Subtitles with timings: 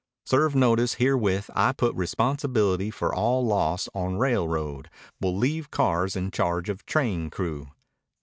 [0.25, 4.89] Serve notice herewith I put responsibility for all loss on railroad.
[5.19, 7.69] Will leave cars in charge of train crew.